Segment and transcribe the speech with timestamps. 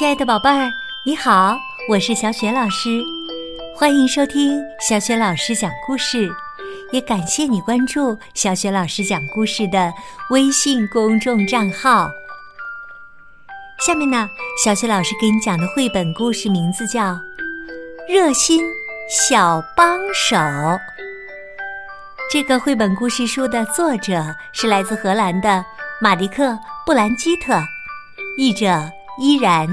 [0.00, 0.72] 亲爱的宝贝儿，
[1.04, 1.54] 你好，
[1.86, 3.04] 我是小雪老师，
[3.76, 4.58] 欢迎收听
[4.88, 6.26] 小雪老师讲故事，
[6.90, 9.92] 也感谢你关注小雪老师讲故事的
[10.30, 12.10] 微信公众账号。
[13.86, 14.26] 下面呢，
[14.64, 17.12] 小雪老师给你讲的绘本故事名字叫
[18.08, 18.64] 《热心
[19.28, 20.34] 小帮手》。
[22.32, 25.62] 这个绘本故事书的作者是来自荷兰的
[26.00, 26.52] 马迪克·
[26.86, 27.60] 布兰基特，
[28.38, 29.68] 译者依然，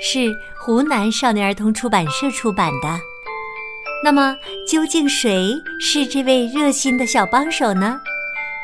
[0.00, 2.88] 是湖南少年儿童出版社出版的。
[4.04, 8.00] 那么，究竟谁是这位热心的小帮手呢？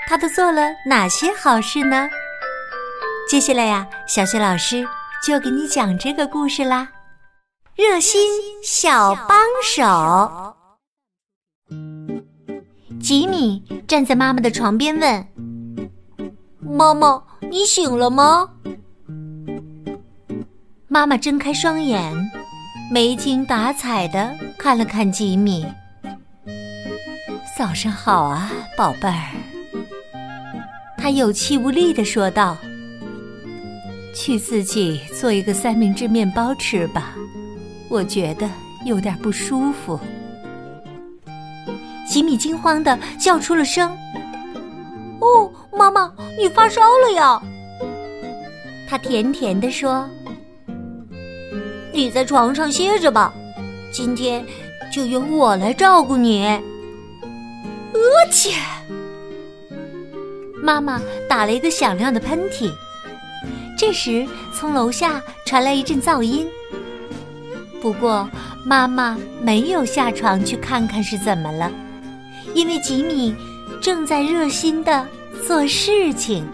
[0.06, 2.08] 他都做了哪些好事呢？
[3.28, 4.86] 接下来呀，小雪老师
[5.26, 6.88] 就给你讲这个故事啦。
[7.74, 8.20] 热心
[8.62, 10.54] 小帮手。
[13.02, 15.26] 吉米站在妈妈的床边问
[16.62, 18.50] ：“妈妈，你醒了吗？”
[20.94, 22.14] 妈妈睁开双眼，
[22.88, 25.66] 没精打采的看了看吉米。
[27.58, 29.34] “早上好啊，宝贝儿。”
[30.96, 32.56] 他有气无力的说道。
[34.14, 37.12] “去自己做一个三明治面包吃吧，
[37.88, 38.48] 我觉得
[38.84, 39.98] 有点不舒服。”
[42.06, 43.90] 吉米惊慌的叫出了声
[45.18, 47.42] ：“哦，妈妈，你发烧了呀！”
[48.88, 50.08] 他甜甜的说
[51.94, 53.32] ：“你在床上歇着吧，
[53.92, 54.44] 今天
[54.92, 56.42] 就由我来照顾你。”
[57.94, 58.00] 呃
[58.32, 58.50] 切！
[60.60, 62.68] 妈妈打了一个响亮的喷嚏。
[63.78, 66.48] 这时，从楼下传来一阵噪音。
[67.80, 68.28] 不过，
[68.66, 71.70] 妈妈没有下床去看看是怎么了。
[72.54, 73.32] 因为吉米
[73.80, 75.06] 正在热心的
[75.46, 76.44] 做事情。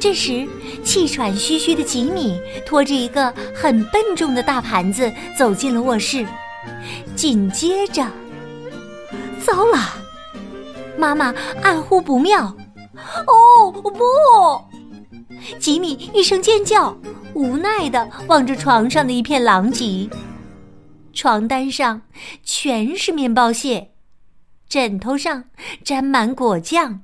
[0.00, 0.46] 这时，
[0.84, 6.26] 气喘吁吁的吉米拖着一个很笨重的大盘子走进了卧室。
[7.16, 8.06] 紧接着，
[9.44, 9.96] 糟了！
[10.96, 12.56] 妈妈暗呼不妙。
[13.26, 14.00] 哦不！
[15.58, 16.96] 吉米一声尖叫，
[17.34, 20.08] 无奈的望着床上的一片狼藉。
[21.12, 22.02] 床单上
[22.44, 23.90] 全是面包屑，
[24.68, 25.44] 枕头上
[25.84, 27.00] 沾满果酱，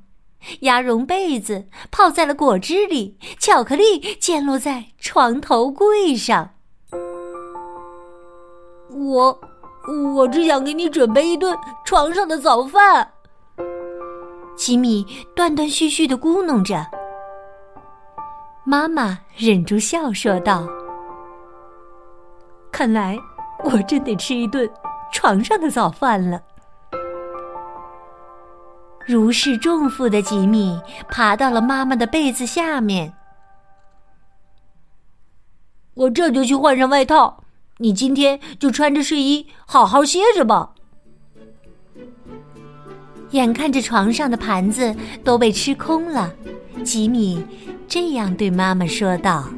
[0.61, 6.51] 鸭绒被子泡在了果汁里，巧克力溅落在床头柜上。
[8.91, 9.41] 我，
[10.15, 13.13] 我只想给你准备一顿床上的早饭。
[14.57, 16.87] 吉米断断续续的咕哝着。
[18.65, 20.67] 妈妈忍住笑说道
[22.73, 23.19] ：“看来。”
[23.65, 24.71] 我真得吃一顿
[25.11, 26.39] 床上的早饭了。
[29.07, 33.13] 如释重负的吉米爬到了妈妈的被子下面。
[35.95, 37.45] 我这就去换上外套，
[37.79, 40.71] 你今天就穿着睡衣好好歇着吧。
[43.31, 46.33] 眼看着床上的盘子都被吃空了，
[46.85, 47.45] 吉米
[47.87, 49.49] 这样对妈妈说道。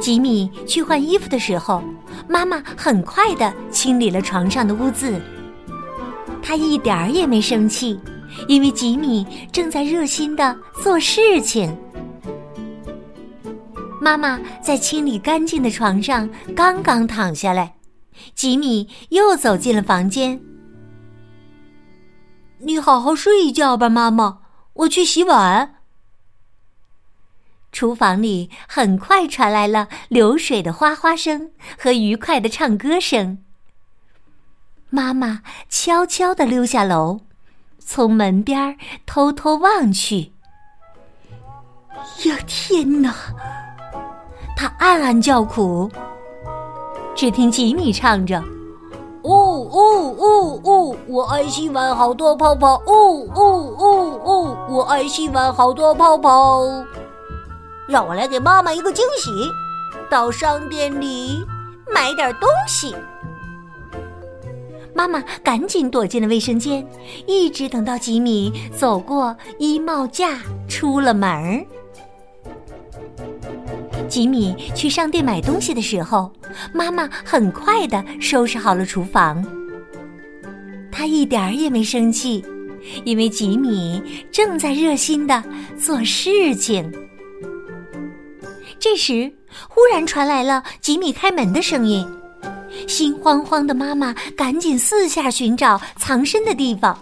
[0.00, 1.82] 吉米去换衣服的时候，
[2.28, 5.20] 妈妈很快的清理了床上的污渍。
[6.42, 8.00] 他一点儿也没生气，
[8.48, 11.76] 因为吉米正在热心的做事情。
[14.00, 17.76] 妈妈在清理干净的床上刚刚躺下来，
[18.34, 20.40] 吉米又走进了房间。
[22.58, 24.38] 你好好睡一觉吧，妈妈，
[24.74, 25.74] 我去洗碗。
[27.72, 33.38] 厨房里很快传来了流水的哗哗声和愉快的唱歌声。
[34.96, 37.20] 妈妈悄悄地溜下楼，
[37.78, 40.32] 从门边偷偷望去。
[42.24, 43.12] 呀，天哪！
[44.56, 45.90] 她暗暗叫苦。
[47.14, 48.42] 只听吉米唱着
[49.20, 52.76] ：“哦哦哦哦，我爱洗碗，好多泡泡。
[52.86, 56.62] 哦哦哦哦，我爱洗碗，好多泡泡。”
[57.86, 59.30] 让我来给妈妈一个惊喜，
[60.10, 61.44] 到商店里
[61.92, 62.96] 买点东西。
[64.96, 66.82] 妈妈赶紧躲进了卫生间，
[67.26, 71.62] 一直等到吉米走过衣帽架出了门儿。
[74.08, 76.32] 吉米去商店买东西的时候，
[76.72, 79.44] 妈妈很快的收拾好了厨房。
[80.90, 82.42] 她一点儿也没生气，
[83.04, 84.02] 因为吉米
[84.32, 85.44] 正在热心的
[85.78, 86.90] 做事情。
[88.78, 89.30] 这时，
[89.68, 92.08] 忽然传来了吉米开门的声音。
[92.86, 96.96] 心慌慌的妈妈赶紧四下寻找藏身的地方。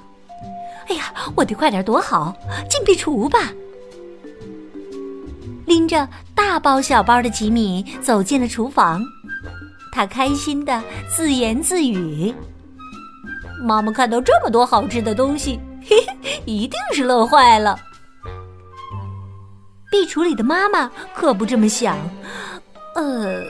[0.89, 2.35] 哎呀，我得快点躲好，
[2.69, 3.51] 进壁橱吧！
[5.67, 9.03] 拎着大包小包的吉米走进了厨房，
[9.93, 12.35] 他开心的自言自语
[13.65, 17.79] ：“妈妈看到这么多好吃的东西，嘿嘿，一定是乐坏了。”
[19.91, 21.97] 壁橱里的妈妈可不这么想。
[22.95, 23.43] 呃，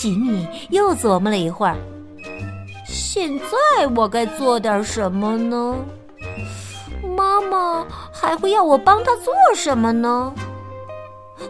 [0.00, 1.76] 吉米又琢磨了一会儿。
[2.86, 5.76] 现在我该做点什么呢？
[7.14, 10.32] 妈妈还会要我帮她做什么呢？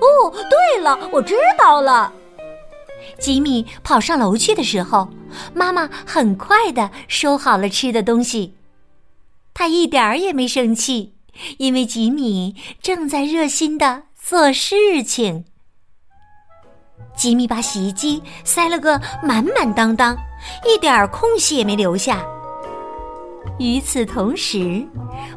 [0.01, 2.13] 哦，对了，我知道了。
[3.21, 5.09] 吉米跑上楼去的时候，
[5.55, 8.55] 妈妈很快的收好了吃的东西。
[9.55, 11.15] 他一点儿也没生气，
[11.59, 15.45] 因为吉米正在热心的做事情。
[17.17, 20.17] 吉米把洗衣机塞了个满满当当，
[20.67, 22.23] 一点空隙也没留下。
[23.59, 24.87] 与此同时，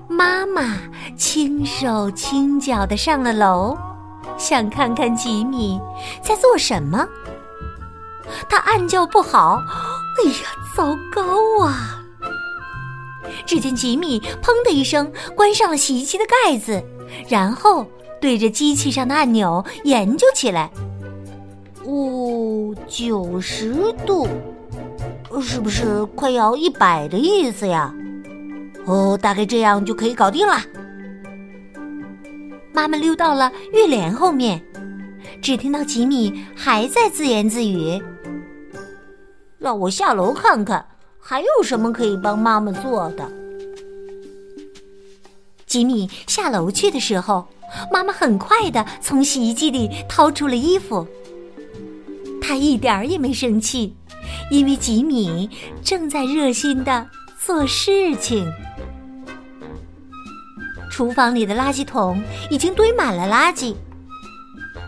[0.07, 0.77] 妈妈
[1.17, 3.77] 轻手轻脚的上了楼，
[4.37, 5.79] 想看看吉米
[6.21, 7.05] 在做什么。
[8.49, 9.59] 他暗叫不好
[10.23, 10.35] ：“哎呀，
[10.75, 11.99] 糟糕啊！”
[13.45, 16.81] 只见吉米“砰”的一声关上了洗衣机的盖子，
[17.27, 17.85] 然后
[18.21, 20.69] 对着机器上的按钮研究起来。
[21.85, 24.27] 哦，九十度，
[25.41, 27.93] 是不是快要一百的意思呀？
[28.85, 30.61] 哦，大概这样就可以搞定了。
[32.73, 34.63] 妈妈溜到了浴帘后面，
[35.41, 38.01] 只听到吉米还在自言自语
[39.59, 40.85] ：“让我下楼看看，
[41.19, 43.29] 还有什么可以帮妈妈做的。”
[45.67, 47.47] 吉米下楼去的时候，
[47.91, 51.05] 妈妈很快的从洗衣机里掏出了衣服。
[52.45, 53.95] 他一点儿也没生气，
[54.51, 55.49] 因为吉米
[55.81, 57.07] 正在热心的
[57.39, 58.51] 做事情。
[60.91, 63.73] 厨房里的垃圾桶已经堆满了垃圾。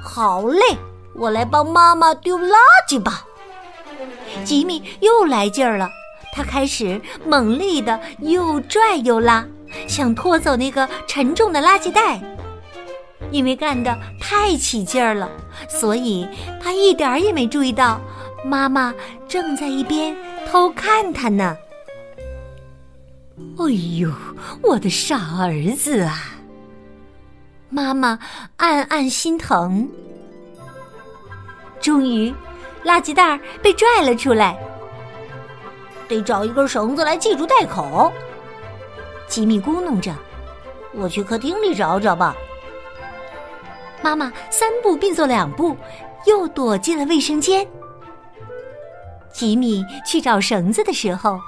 [0.03, 0.59] 好嘞，
[1.15, 2.53] 我来帮妈妈丢垃
[2.89, 3.25] 圾吧。
[4.43, 5.89] 吉米又来劲儿了，
[6.33, 9.47] 他开始猛力的又拽又拉，
[9.87, 12.21] 想拖走那个沉重的垃圾袋。
[13.31, 15.29] 因为干得太起劲儿了，
[15.67, 16.27] 所以
[16.61, 17.99] 他一点儿也没注意到
[18.43, 18.93] 妈妈
[19.27, 20.15] 正在一边
[20.47, 21.57] 偷看他呢。
[23.57, 23.65] 哎
[23.99, 24.11] 呦，
[24.61, 26.31] 我的傻儿子啊！
[27.69, 28.17] 妈妈
[28.57, 29.89] 暗暗心疼。
[31.81, 32.33] 终于，
[32.85, 34.57] 垃圾袋被拽了出来，
[36.07, 38.11] 得找一根绳子来系住袋口。
[39.27, 40.13] 吉米咕哝着
[40.93, 42.35] ：“我去客厅里找找吧。”
[44.05, 45.75] 妈妈三步并作两步，
[46.27, 47.67] 又躲进了卫生间。
[49.33, 51.39] 吉米去找绳子的时候，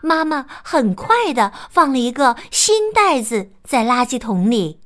[0.00, 4.78] 妈妈很快的放了一个新袋子在垃圾桶里。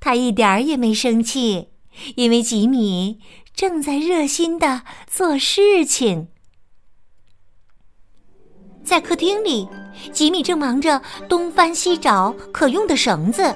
[0.00, 1.68] 他一点儿也没生气，
[2.14, 3.20] 因为吉米
[3.52, 6.28] 正在热心的做事情。
[8.82, 9.68] 在客厅里，
[10.10, 13.54] 吉米正忙着东翻西找可用的绳子。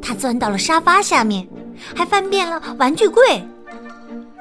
[0.00, 1.46] 他钻到了沙发下面，
[1.94, 3.42] 还翻遍了玩具柜。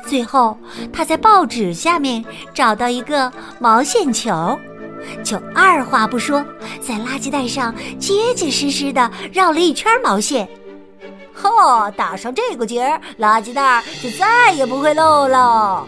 [0.07, 0.57] 最后，
[0.94, 4.57] 他在报纸下面找到一个毛线球，
[5.24, 6.45] 就二话不说，
[6.80, 10.47] 在垃圾袋上结结实实的绕了一圈毛线。
[11.36, 15.85] 嚯，打上这个结儿，垃圾袋就再也不会漏了。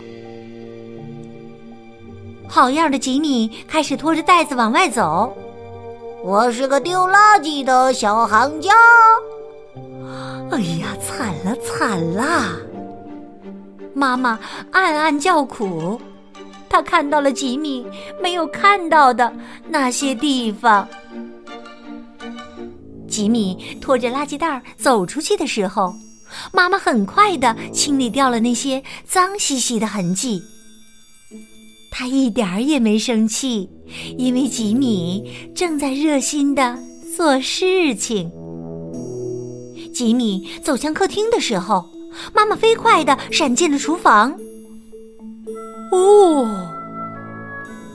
[2.49, 5.37] 好样的，吉米开始拖着袋子往外走。
[6.27, 8.73] 我是个丢垃圾的小行家。
[10.51, 12.59] 哎呀，惨了惨了！
[13.93, 14.37] 妈妈
[14.73, 16.01] 暗暗叫苦，
[16.67, 17.87] 她看到了吉米
[18.21, 19.31] 没有看到的
[19.69, 20.85] 那些地方。
[23.07, 25.95] 吉米拖着垃圾袋走出去的时候，
[26.51, 30.43] 妈妈很快的清理掉了那些脏兮兮的痕迹。
[31.99, 33.67] 他一点儿也没生气，
[34.19, 36.77] 因为吉米正在热心的
[37.15, 38.31] 做事情。
[39.91, 41.89] 吉米走向客厅的时候，
[42.35, 44.31] 妈妈飞快的闪进了厨房。
[45.91, 46.71] 哦，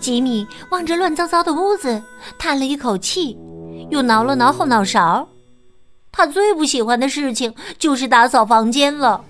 [0.00, 2.02] 吉米望着乱糟糟的屋子，
[2.36, 3.38] 叹了一口气，
[3.88, 5.28] 又挠了挠后脑勺。
[6.10, 9.24] 他最不喜欢的事情就是打扫房间了。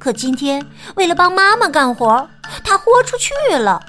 [0.00, 0.66] 可今天
[0.96, 2.28] 为了帮妈妈干活，
[2.64, 3.80] 他豁出去了。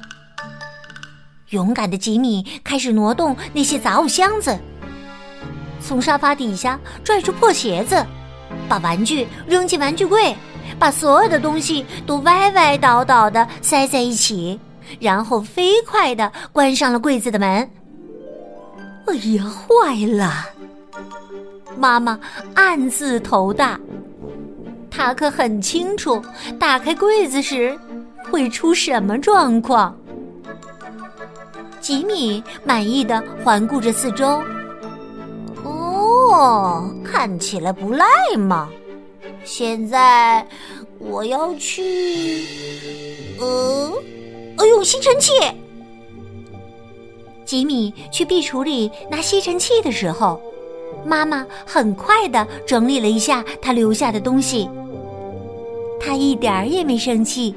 [1.50, 4.58] 勇敢的吉米开始挪动那些杂物箱子。
[5.80, 8.06] 从沙发底下拽出破鞋子，
[8.68, 10.36] 把玩具扔进玩具柜，
[10.78, 14.60] 把所有的东西都歪歪倒倒的塞在一起，
[15.00, 17.70] 然后飞快的关上了柜子的门。
[19.06, 20.46] 哎呀，坏了！
[21.78, 22.20] 妈妈
[22.56, 23.80] 暗自头大，
[24.92, 26.22] 她可很清楚
[26.60, 27.80] 打开柜子时
[28.32, 29.96] 会出什么状况。
[31.80, 34.42] 吉米满意的环顾着四周，
[35.64, 38.06] 哦，看起来不赖
[38.38, 38.70] 嘛。
[39.46, 40.46] 现在
[41.00, 42.44] 我要去，
[43.40, 43.94] 呃，
[44.66, 45.32] 用吸尘器。
[47.46, 50.42] 吉米去壁橱里拿吸尘器的时候，
[51.06, 54.70] 妈妈很快的整理了一下他留下的东西。
[55.98, 57.56] 他一点儿也没生气，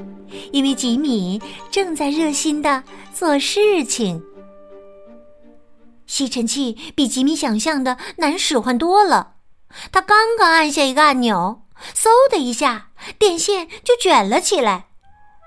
[0.52, 2.82] 因为吉米正在热心的
[3.14, 4.22] 做事情。
[6.06, 9.34] 吸尘器比吉米想象的难使唤多了，
[9.92, 11.62] 他刚刚按下一个按钮，
[11.94, 14.86] 嗖的一下，电线就卷了起来。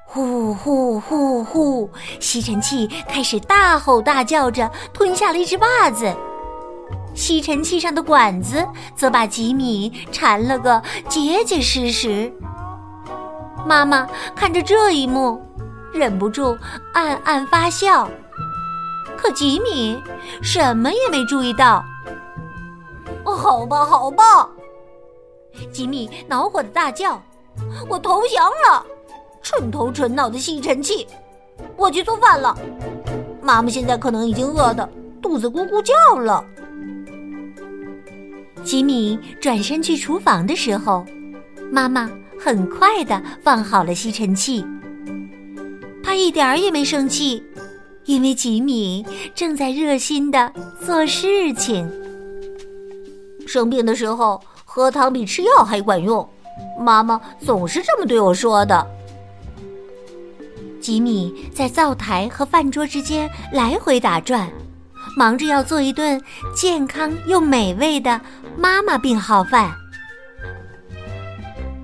[0.05, 1.89] 呼呼呼呼！
[2.19, 6.15] 吸尘器开始大吼大叫着，吞下了一只袜子。
[7.15, 12.31] 吸尘器上的管子则把吉米缠了个结结实实。
[13.65, 15.41] 妈妈看着这一幕，
[15.93, 16.58] 忍不住
[16.93, 18.10] 暗暗发笑。
[19.17, 20.01] 可吉米
[20.41, 21.84] 什么也没注意到。
[23.24, 24.50] 哦好吧，好吧！
[25.72, 27.22] 吉米恼火的大叫
[27.88, 28.86] ：“我投降了！”
[29.41, 31.08] 蠢头蠢脑的吸尘器，
[31.77, 32.58] 我去做饭了。
[33.41, 34.88] 妈妈现在可能已经饿得
[35.22, 36.43] 肚子咕咕叫了。
[38.63, 41.05] 吉米转身去厨房的时候，
[41.72, 42.10] 妈妈
[42.43, 44.65] 很快的放好了吸尘器。
[46.03, 47.41] 他一点儿也没生气，
[48.03, 50.51] 因为吉米正在热心的
[50.85, 51.89] 做事情。
[53.47, 56.27] 生病的时候，喝汤比吃药还管用。
[56.77, 58.85] 妈妈总是这么对我说的。
[60.81, 64.51] 吉米在灶台和饭桌之间来回打转，
[65.15, 66.21] 忙着要做一顿
[66.53, 68.19] 健康又美味的
[68.57, 69.73] 妈妈病号饭。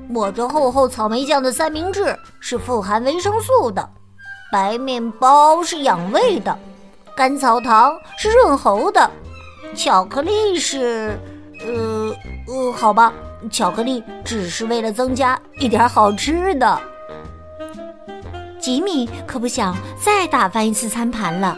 [0.09, 3.87] 抹着厚厚草莓酱的三明治是富含维生素的，
[4.51, 6.57] 白面包是养胃的，
[7.15, 9.09] 甘草糖是润喉的，
[9.75, 11.15] 巧克力是……
[11.61, 12.11] 呃
[12.47, 13.13] 呃，好吧，
[13.51, 16.81] 巧克力只是为了增加一点好吃的。
[18.59, 21.55] 吉米可不想再打翻一次餐盘了，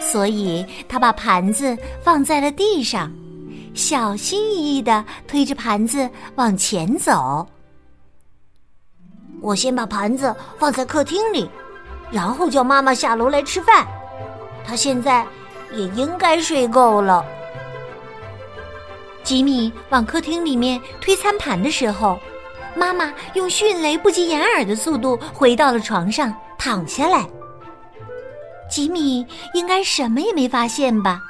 [0.00, 3.10] 所以他把盘子放在了地上，
[3.74, 7.44] 小心翼翼的推着盘子往前走。
[9.42, 11.50] 我先把盘子放在客厅里，
[12.10, 13.86] 然后叫妈妈下楼来吃饭。
[14.64, 15.26] 她现在
[15.72, 17.22] 也应该睡够了。
[19.22, 22.18] 吉米往客厅里面推餐盘的时候。
[22.74, 27.28] 妈妈用迅雷不及掩耳的速度回到了床上，躺下来。
[28.70, 31.20] 吉米应该什么也没发现吧，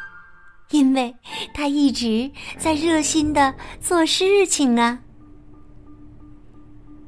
[0.70, 1.12] 因为
[1.52, 5.00] 他一直在热心的做事情啊。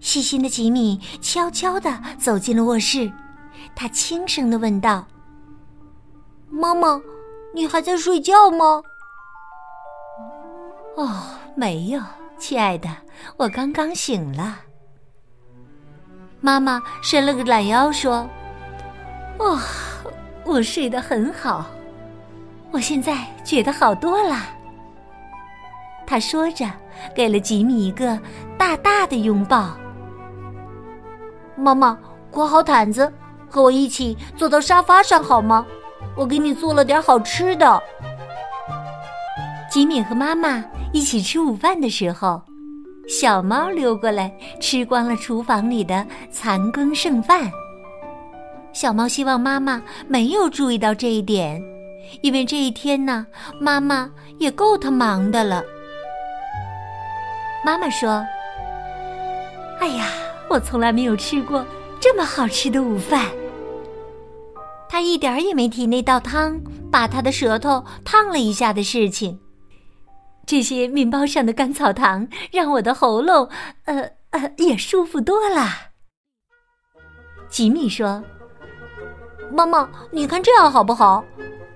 [0.04, 3.10] 细心的吉米悄悄的走进了卧室，
[3.74, 5.06] 他轻声的问道
[6.52, 7.00] ：“妈妈，
[7.54, 8.82] 你还在睡觉吗
[10.96, 11.22] ？”“哦，
[11.56, 12.00] 没有。”
[12.38, 12.90] 亲爱的，
[13.38, 14.58] 我刚刚醒了。
[16.42, 18.28] 妈妈伸了个懒腰说
[19.40, 19.62] ：“哇，
[20.44, 21.64] 我睡得很好，
[22.70, 24.36] 我现在觉得好多了。”
[26.06, 26.70] 她说着，
[27.16, 28.20] 给了吉米一个
[28.58, 29.74] 大大的拥抱。
[31.56, 31.98] 妈妈，
[32.30, 33.12] 裹好毯子，
[33.48, 35.64] 和我一起坐到沙发上好吗？
[36.16, 37.82] 我给你做了点好吃的。
[39.70, 42.40] 吉米和妈妈一起吃午饭的时候，
[43.08, 47.50] 小猫溜过来吃光了厨房里的残羹剩饭。
[48.72, 51.60] 小猫希望妈妈没有注意到这一点，
[52.22, 53.26] 因为这一天呢，
[53.60, 55.62] 妈妈也够他忙的了。
[57.64, 58.24] 妈妈说
[59.80, 60.06] ：“哎呀，
[60.54, 61.66] 我从来没有吃过
[61.98, 63.26] 这么好吃的午饭。”
[64.88, 66.60] 他一点儿也没提那道汤
[66.92, 69.40] 把他的舌头烫了一下的事情。
[70.46, 73.48] 这些面包上的甘草糖让我的喉咙，
[73.86, 75.66] 呃呃，也舒服多了。
[77.48, 78.22] 吉米说
[79.50, 81.24] ：“妈妈，你看这样好不好？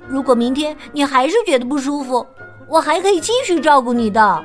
[0.06, 2.24] 如果明天你还是觉得不舒服，
[2.68, 4.44] 我还可以继续照顾你的。”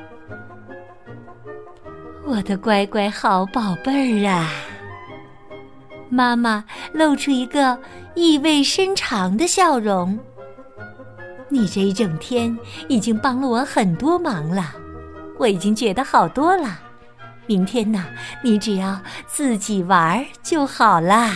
[2.25, 4.50] 我的乖乖好宝贝儿啊！
[6.10, 6.63] 妈妈
[6.94, 7.77] 露出一个
[8.15, 10.18] 意味深长的笑容。
[11.50, 14.74] 你这一整天已经帮了我很多忙了，
[15.38, 16.80] 我已经觉得好多了。
[17.46, 18.06] 明天呢，
[18.42, 21.36] 你只要自己玩儿就好啦。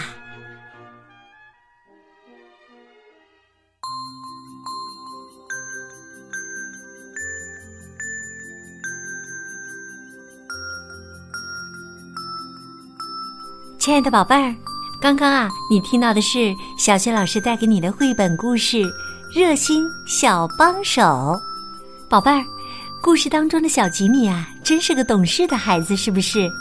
[13.87, 14.53] 亲爱的宝贝儿，
[14.99, 18.83] 刚刚啊，你听到的是小雪老师带给你的绘本故事
[19.33, 21.01] 《热心小帮手》。
[22.09, 22.43] 宝贝儿，
[23.01, 26.51] 故事当中的小吉米啊，真是个懂事的孩子，是不是？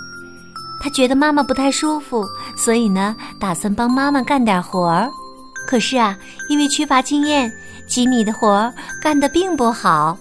[0.80, 2.24] 他觉得妈妈不太舒服，
[2.56, 5.10] 所以呢，打算帮妈妈干点活儿。
[5.66, 6.16] 可是啊，
[6.48, 7.52] 因为缺乏经验，
[7.88, 10.16] 吉米的活儿干得并不好。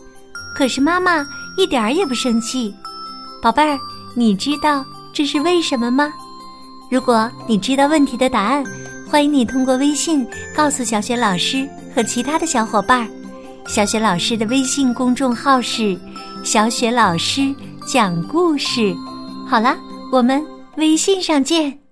[0.55, 1.23] 可是妈妈
[1.55, 2.73] 一点儿也不生气。
[3.43, 3.77] 宝贝儿，
[4.15, 4.83] 你知道
[5.13, 6.11] 这是为什么吗？
[6.89, 8.63] 如果你知道问题的答案，
[9.09, 10.25] 欢迎你通过微信
[10.55, 13.07] 告诉小雪老师和其他的小伙伴。
[13.67, 15.97] 小雪老师的微信公众号是
[16.43, 17.53] “小雪老师
[17.87, 18.95] 讲故事”。
[19.47, 19.75] 好了，
[20.11, 20.43] 我们
[20.77, 21.84] 微信上见。